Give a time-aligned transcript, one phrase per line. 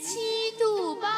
[0.00, 1.08] 七度八。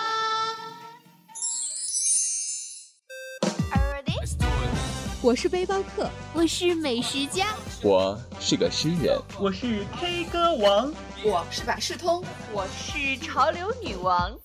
[5.23, 10.93] 我是背包客，我是美食家，我是个诗人，我是 K 歌王，
[11.25, 14.37] 我是百事通，我是潮流女王。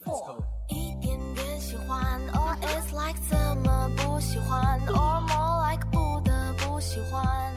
[0.69, 7.56] 一点点喜欢，or it's like 怎么不喜欢，or more like 不得不喜欢。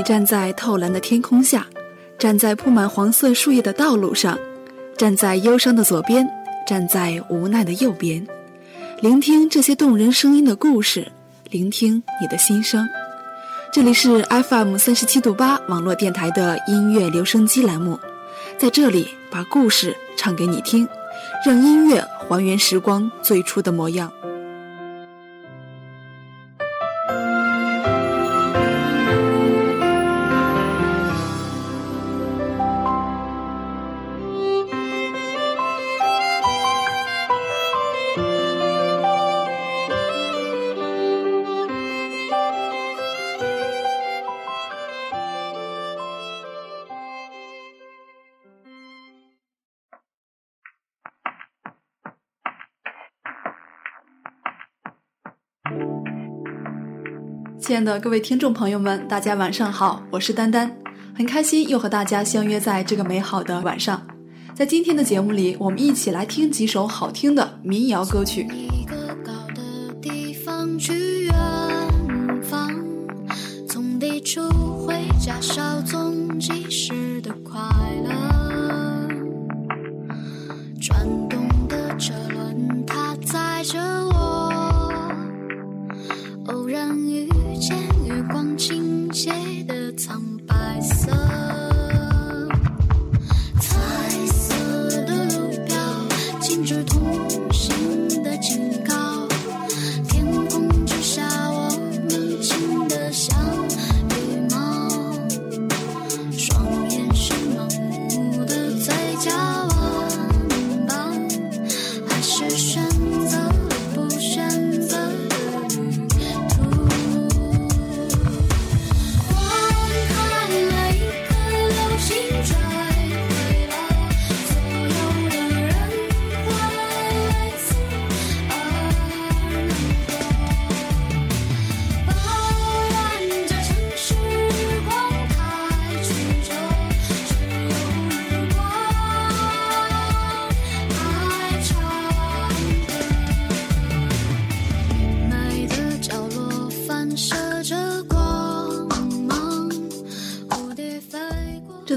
[0.00, 1.66] 你站在透蓝的天空下，
[2.18, 4.38] 站在铺满黄色树叶的道路上，
[4.96, 6.26] 站在忧伤的左边，
[6.66, 8.26] 站在无奈的右边，
[9.02, 11.12] 聆听这些动人声音的故事，
[11.50, 12.88] 聆听你的心声。
[13.74, 18.00] 这里是 FM 三十七度八网络电台的音乐留声机栏目，
[18.56, 20.88] 在这里把故事唱给你听，
[21.44, 24.10] 让音乐还原时光最初的模样。
[57.60, 60.72] 亲爱的各位听众朋友们，大家晚上好，我是丹丹，
[61.14, 64.00] 很开心又和大家相约在这个美好的晚上。
[64.54, 68.48] 在今天的节目里，我们一起来听几首好听的民谣歌曲。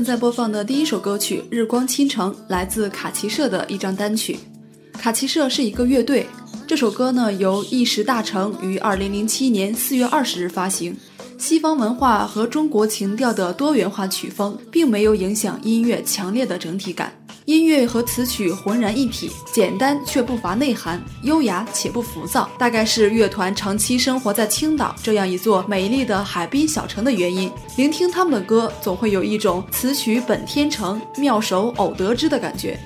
[0.04, 4.38] 正在播放的第一首歌曲《日光倾城》来自卡奇社的一张单曲。
[4.92, 6.28] 卡奇社是一个乐队，
[6.68, 10.94] 这首歌呢由一时大成于二零零七年四月二十日发行。
[11.38, 17.14] 西方文化和中国情调的多元化曲风，并没有影响音乐强烈的整体感。
[17.46, 27.52] 音乐和词曲浑然一体，简单却不乏内涵，优雅且不浮躁，大概是乐团长期生活在青岛这样一座美丽的海滨小城的原因。
[27.76, 32.80] 聆听他们的歌，总会有一种词曲本天成，妙手偶得之的感觉。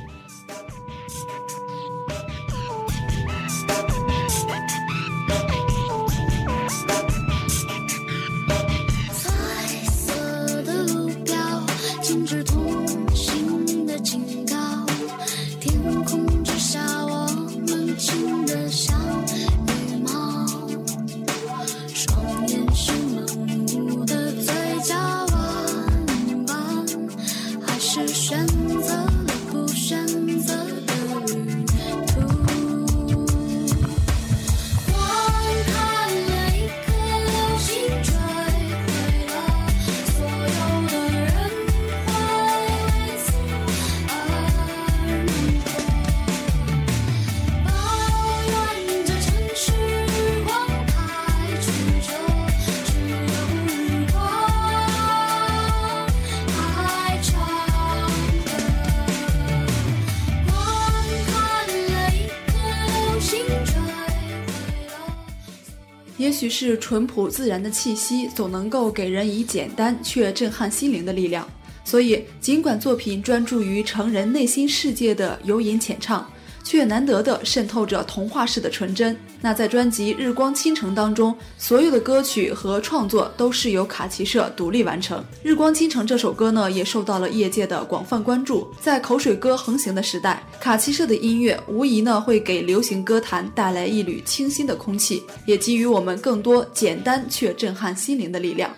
[66.37, 71.47] 许是淳朴自然的气息，总能够给人以简单却震撼心灵的力量。
[71.83, 76.29] 所以，尽管作品专注于成人内心世界的游吟浅唱，
[76.63, 79.17] 却难得的渗透着童话式的纯真。
[79.41, 85.19] 那在专辑《日光倾城》当中，所有的歌曲和创作都是由卡奇社独立完成。
[85.43, 88.67] 《日光倾城》这首歌呢，也受到了业界的广泛关注。
[88.81, 98.69] 在口水歌横行的时代，卡奇社的音乐无疑呢会给流行歌坛带来一缕清新的空气，也给予我们更多简单却震撼心灵的力量。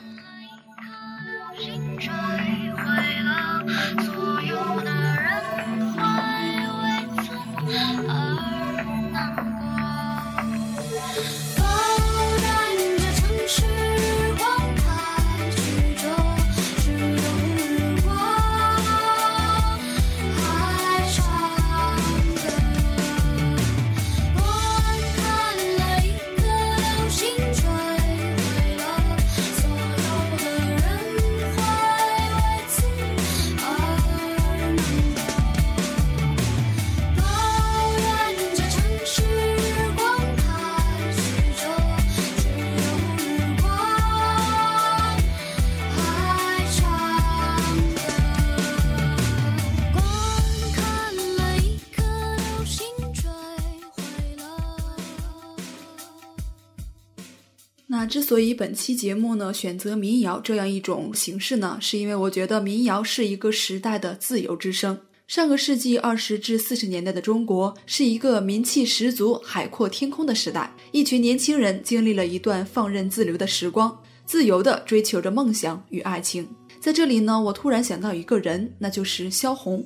[57.91, 64.95] 那之所以本期节目呢选择民谣这样一种形式呢，是因为我觉得民谣是一个时代的自由之声。
[65.27, 76.47] 上个世纪二十至四十年代的中国是一个民气十足、海阔天空的时代，一群年轻人经历了一段放任自流的时光，自由地追求着梦想与爱情。
[76.79, 79.83] 在这里呢，我突然想到一个人，那就是萧红，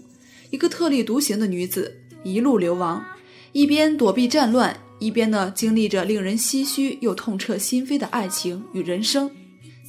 [0.49, 3.01] 一个特立独行的女子，一路流亡，
[3.53, 9.29] 一边躲避战乱，一边呢经历着令人唏嘘又痛彻心扉的爱情与人生。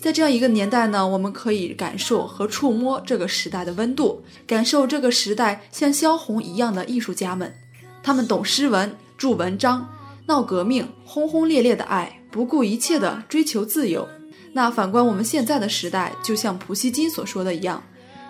[0.00, 7.54] 在这样一个年代呢，我们可以感受和触摸这个时代的温度，感受这个时代像萧红一样的艺术家们，
[8.02, 9.88] 他们懂诗文、著文章、
[10.26, 14.06] 闹革命、轰轰烈烈的爱，不顾一切的追求自由。
[14.52, 17.82] 那反观我们现在的时代，就像普希金所说的一样，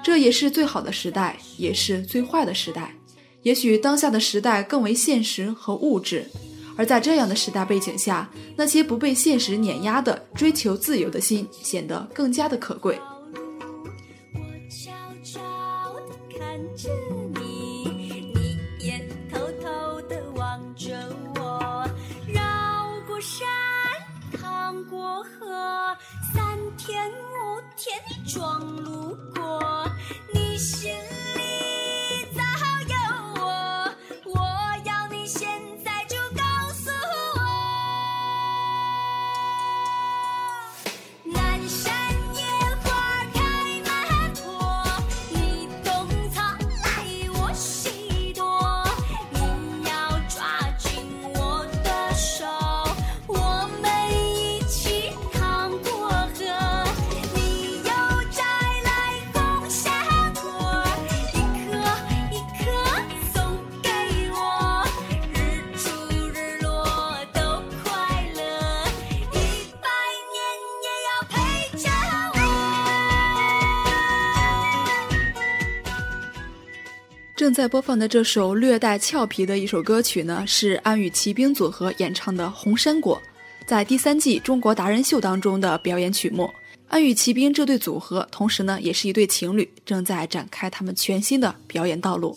[0.05, 2.95] 这也是最好的时代，也是最坏的时代。
[3.43, 6.31] 也许当下的时代更为现实和物质，
[6.77, 12.99] 而在这样的时代背景下，那些不被现实碾压的追求自由的心显得更加的可贵。
[14.35, 15.41] 我悄悄
[16.09, 16.89] 地看着
[17.41, 18.99] 你，你也
[19.33, 20.93] 偷偷地望着
[21.37, 21.89] 我。
[22.27, 22.43] 绕
[23.07, 23.47] 过山，
[24.33, 25.97] 趟过河，
[26.33, 29.17] 三天五天你装路
[77.45, 83.21] 正在播放的这首略带俏皮的一首歌曲呢，是安与骑兵组合演唱的《红山果》，
[83.69, 86.51] 在第三季中国达人秀当中的表演曲目。
[86.89, 92.35] 安与骑兵这对组合，同时呢也是一对情侣，正在展开他们全新的表演道路。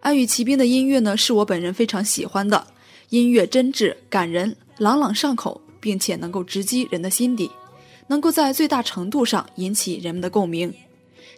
[0.00, 2.66] 安与骑兵的音乐呢，是我本人非常喜欢的，
[3.10, 7.48] 音乐真挚感人，朗朗上口，并且能够直击人的心底，
[8.08, 10.74] 能够在最大程度上引起人们的共鸣。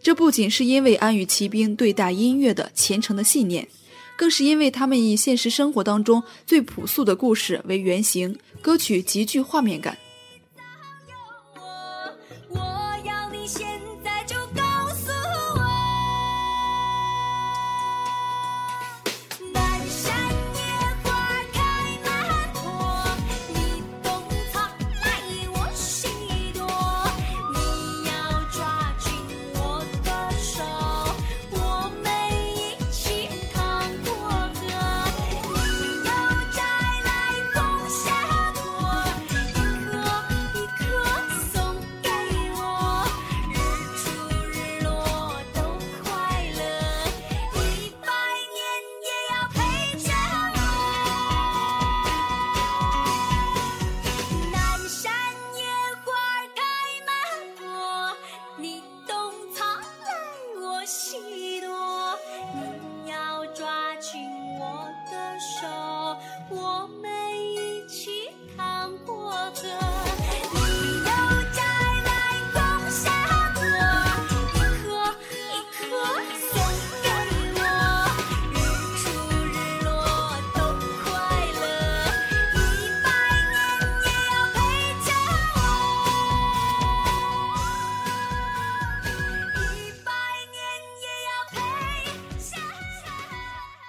[0.03, 3.69] 这不仅是因为安与骑兵对待音乐的虔诚的信念，
[4.17, 9.97] 更是因为他们以现实生活当中最朴素的故事为原型，歌曲极具画面感。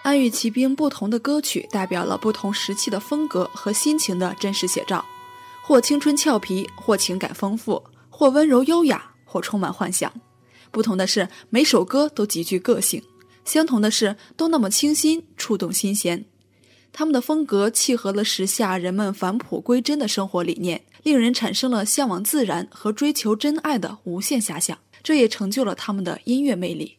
[0.03, 5.05] 安与骑兵不同的歌曲代表了不同时期的风格和心情的真实写照，
[5.61, 10.11] 或青春俏皮，或情感丰富，或温柔优雅，或充满幻想。
[10.71, 13.01] 不同的是，每首歌都极具个性；
[13.45, 16.25] 相同的是，都那么清新，触动心弦。
[16.91, 24.77] 他们的风格契合了时下人们返璞归真的生活理念，令人产生了向往自然和追求真爱的无限遐想。
[25.03, 26.97] 这也成就了他们的音乐魅力。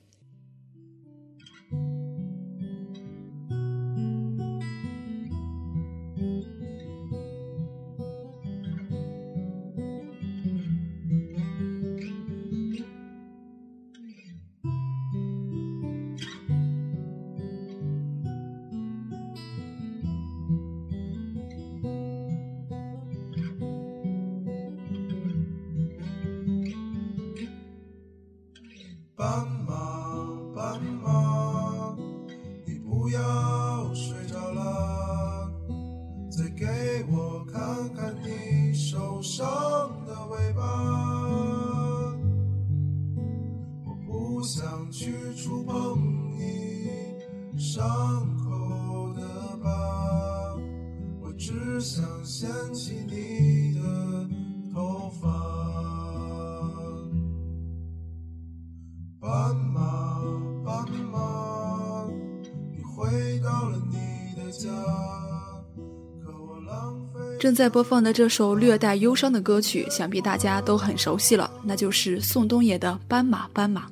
[67.43, 73.89] 正在播放的这首略带忧伤的歌曲，想必大家都很熟悉了，那就是宋冬野的《斑马斑马》。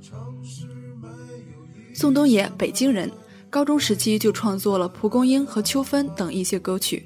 [1.93, 3.11] 宋冬野，北京人，
[3.51, 7.05] 高中时期就创作了《蒲公英》和《秋分》等一些歌曲，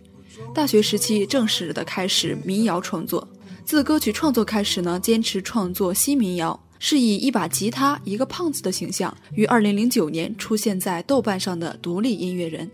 [0.54, 3.26] 大学时期正式的开始民谣创作。
[3.64, 12.70] 自歌曲创作开始呢，坚持创作新民谣，是以一把吉他、一个胖子的形象，于2009年出现在豆瓣上的独立音乐人。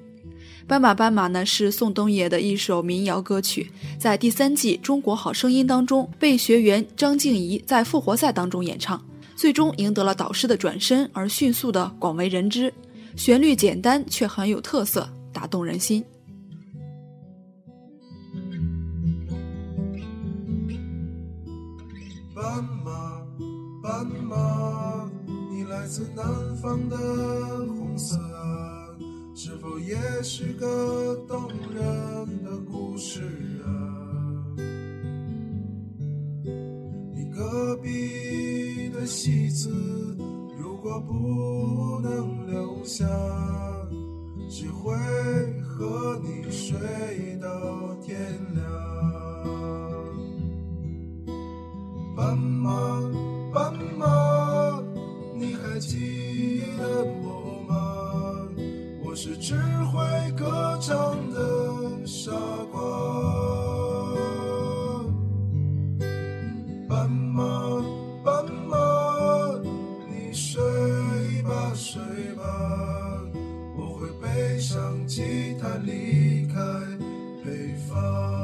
[0.71, 12.73] 斑马斑马呢是宋冬野的一首民谣歌曲，在第三季《中国好声音》当中被学员张静怡在复活赛当中演唱，最终赢得了导师的转身，而迅速的广为人知。
[13.17, 16.05] 旋律简单却很有特色，打动人心。
[22.33, 23.27] 斑马，
[23.83, 25.11] 斑马，
[25.51, 26.25] 你来自南
[26.63, 26.97] 方的
[27.67, 28.17] 红色，
[29.43, 33.23] 是否也是个动人的故事
[33.65, 33.73] 啊？
[37.15, 39.71] 你隔壁的戏子，
[40.59, 43.07] 如果不能留下，
[44.51, 44.93] 谁会
[45.63, 46.77] 和你睡
[47.41, 47.49] 到
[48.03, 48.19] 天
[48.55, 48.63] 亮？
[52.15, 53.00] 斑马，
[77.91, 78.40] 北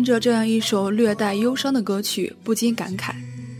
[0.00, 3.12] 听着这样一首略带忧伤的歌曲，不禁感慨：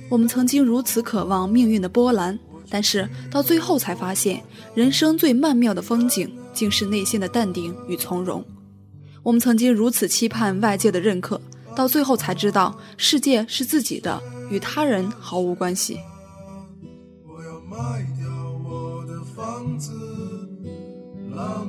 [0.08, 2.38] 我们曾经如此渴望命运的波澜，
[2.70, 4.42] 但是到最后才发现，
[4.74, 8.42] 人生最曼妙的风景，竟是内心的淡定与从容。
[9.22, 11.38] 我们曾经如此期盼外界的认可，
[11.76, 14.18] 到最后才知道，世界是自己的，
[14.50, 15.98] 与他人毫无关系。
[17.28, 18.26] 我要卖掉
[18.64, 19.92] 我的房子，
[21.36, 21.68] 浪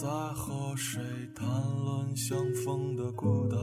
[0.00, 0.98] 在和谁
[1.34, 1.46] 谈
[1.84, 3.58] 论相逢的孤岛。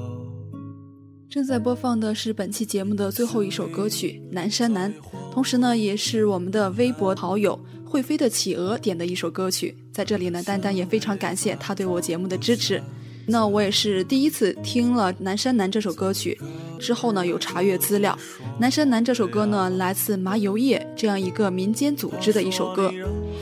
[1.28, 4.94] 正在播放的是本期节目的最后一首歌曲《南山南》，
[5.34, 9.76] 同时呢，也是我们的微博好友会飞的企鹅点的一首歌曲。
[9.92, 12.80] 在这里呢，丹丹也非常感谢他对我节目的支持。
[13.26, 16.40] 那我也是第一次听了《南山南》这首歌曲，
[16.80, 18.16] 之后呢，有查阅资料，
[18.60, 22.94] 《南山南》这首歌呢，来自麻油叶这样一个民间组织的一首歌。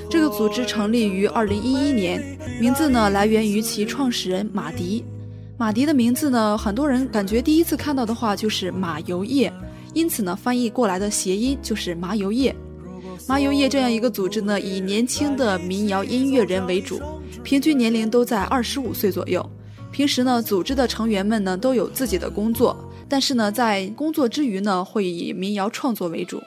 [0.09, 2.23] 这个组织成立于二零一一年，
[2.59, 5.03] 名字呢来源于其创始人马迪。
[5.57, 9.51] 马迪的名字呢，很多人感觉第一次看到的话就是马油叶，
[9.93, 12.55] 因此呢，翻译过来的谐音就是麻油叶。
[13.27, 17.01] 麻油叶这样一个组织呢，以年轻的民谣音乐人为主，
[17.43, 19.43] 平均年龄都在二十五岁左右。
[19.91, 26.41] 平时呢，组织的成员们呢都有自己的工作，但是呢，在工作之余呢，会以民谣创作为主。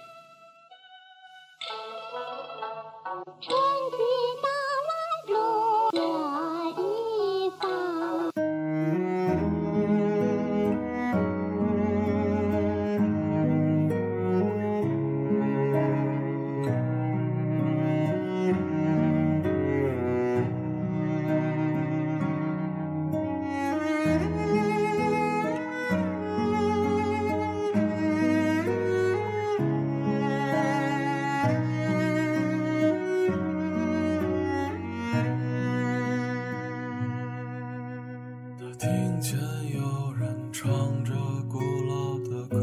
[38.78, 38.88] 听
[39.20, 39.36] 见
[39.74, 40.70] 有人唱
[41.04, 41.12] 着
[41.48, 42.56] 古老的歌，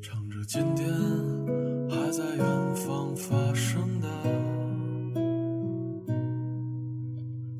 [0.00, 0.88] 唱着今天
[1.90, 4.08] 还在远方发生的，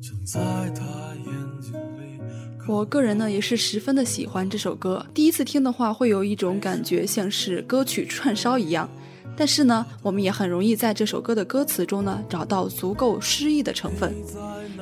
[0.01, 0.83] 就在他
[1.17, 2.19] 眼睛里。
[2.67, 8.89] 我个人呢也是十分的喜欢这首歌，第一次听的话会有一种感觉像是歌曲串烧一样，
[9.35, 14.13] 但是呢，我们也很容易在这首歌的歌词中呢找到足够诗意的成分。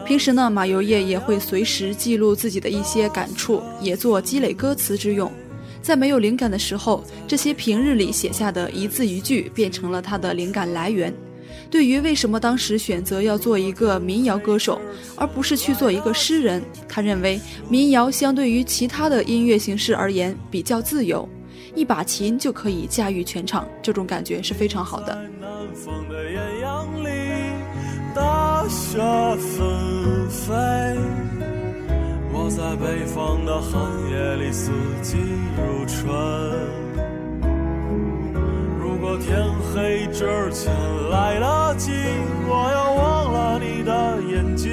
[0.05, 5.31] 平时呢，马油叶也会随时记录自己的一些感触，也做积累歌词之用。
[5.81, 11.13] 在没有灵感的时候，这些平日里写下的一字一句变成了他的灵感来源。
[11.69, 14.79] 对于为什么当时选择要做一个民谣歌手，
[15.15, 21.27] 而不是去做一个诗人，他认为民谣相对于其他的音乐形式而言比较自由，
[21.73, 25.15] 一把琴就可以驾驭全场，这种感觉是非常好的。
[25.39, 27.10] 南方的艳阳里，
[28.13, 28.97] 大雪
[29.38, 30.53] 纷飞。
[32.34, 33.71] 我在北方的寒
[34.10, 35.17] 夜里，四季
[35.57, 36.12] 如春。
[38.79, 40.73] 如果天黑之前
[41.10, 41.91] 来得及，
[42.47, 44.69] 我要忘了你的眼睛，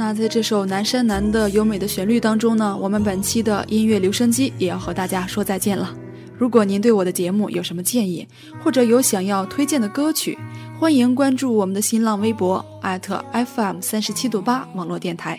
[0.00, 5.94] 那在这首《南山南》的优美的旋律当中呢，我们本期的音乐留声机也要和大家说再见了。
[6.38, 8.26] 如果您对我的节目有什么建议，
[8.64, 10.38] 或者有想要推荐的歌曲，
[10.78, 15.38] 欢迎关注我们的新浪微博 @FM 三十七度八网络电台，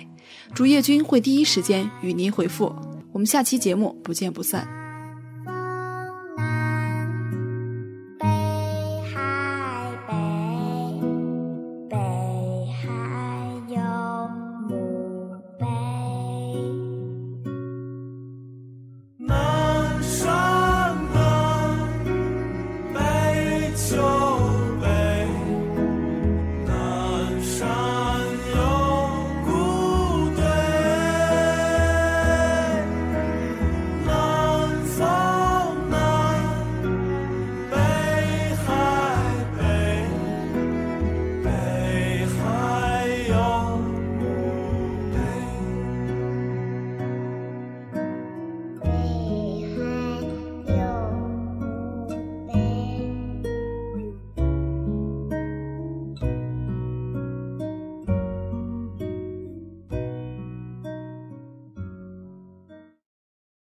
[0.54, 2.72] 主页君会第一时间与您回复。
[3.12, 4.81] 我们下期节目不见不散。